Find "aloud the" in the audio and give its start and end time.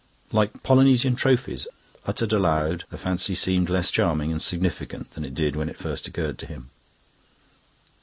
2.33-2.97